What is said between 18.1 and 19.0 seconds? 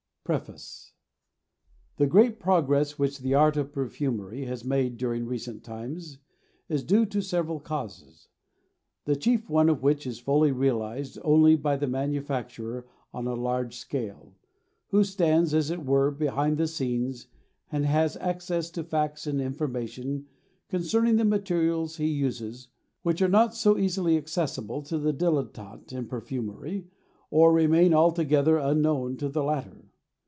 access to